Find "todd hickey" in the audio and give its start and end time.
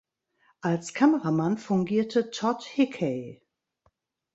2.31-3.43